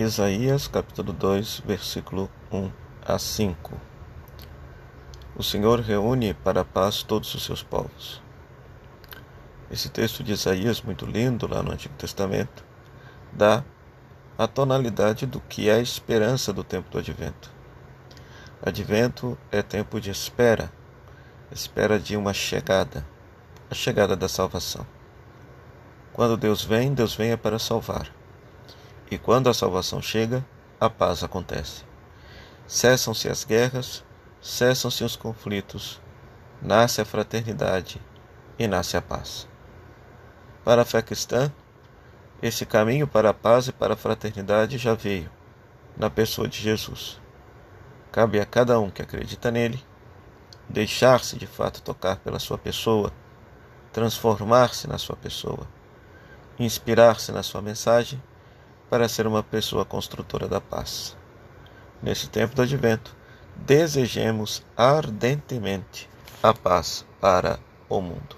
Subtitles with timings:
[0.00, 2.70] Isaías capítulo 2, versículo 1
[3.04, 3.72] a 5.
[5.34, 8.22] O Senhor reúne para a paz todos os seus povos.
[9.68, 12.64] Esse texto de Isaías, muito lindo lá no Antigo Testamento,
[13.32, 13.64] dá
[14.38, 17.50] a tonalidade do que é a esperança do tempo do advento.
[18.62, 20.72] Advento é tempo de espera,
[21.50, 23.04] espera de uma chegada,
[23.68, 24.86] a chegada da salvação.
[26.12, 28.16] Quando Deus vem, Deus vem é para salvar.
[29.10, 30.44] E quando a salvação chega,
[30.78, 31.84] a paz acontece.
[32.66, 34.04] Cessam-se as guerras,
[34.40, 36.00] cessam-se os conflitos,
[36.60, 38.00] nasce a fraternidade
[38.58, 39.48] e nasce a paz.
[40.62, 41.50] Para a fé cristã,
[42.42, 45.30] esse caminho para a paz e para a fraternidade já veio
[45.96, 47.18] na pessoa de Jesus.
[48.12, 49.82] Cabe a cada um que acredita nele
[50.68, 53.10] deixar-se de fato tocar pela sua pessoa,
[53.90, 55.66] transformar-se na sua pessoa,
[56.58, 58.22] inspirar-se na sua mensagem
[58.88, 61.16] para ser uma pessoa construtora da paz.
[62.02, 63.14] Nesse tempo do advento,
[63.56, 66.08] desejemos ardentemente
[66.42, 67.58] a paz para
[67.88, 68.37] o mundo.